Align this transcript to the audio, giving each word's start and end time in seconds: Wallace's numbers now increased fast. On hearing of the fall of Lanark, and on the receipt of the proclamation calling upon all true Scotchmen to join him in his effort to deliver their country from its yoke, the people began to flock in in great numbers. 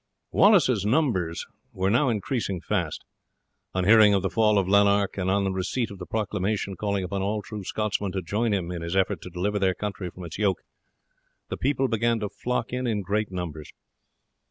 Wallace's 0.31 0.83
numbers 0.83 1.45
now 1.75 2.09
increased 2.09 2.49
fast. 2.67 3.05
On 3.75 3.83
hearing 3.83 4.15
of 4.15 4.23
the 4.23 4.31
fall 4.31 4.57
of 4.57 4.67
Lanark, 4.67 5.15
and 5.15 5.29
on 5.29 5.43
the 5.43 5.51
receipt 5.51 5.91
of 5.91 5.99
the 5.99 6.07
proclamation 6.07 6.75
calling 6.75 7.03
upon 7.03 7.21
all 7.21 7.43
true 7.43 7.63
Scotchmen 7.63 8.11
to 8.13 8.23
join 8.23 8.51
him 8.51 8.71
in 8.71 8.81
his 8.81 8.95
effort 8.95 9.21
to 9.21 9.29
deliver 9.29 9.59
their 9.59 9.75
country 9.75 10.09
from 10.09 10.25
its 10.25 10.39
yoke, 10.39 10.63
the 11.49 11.57
people 11.57 11.87
began 11.87 12.19
to 12.21 12.29
flock 12.29 12.73
in 12.73 12.87
in 12.87 13.03
great 13.03 13.29
numbers. 13.31 13.71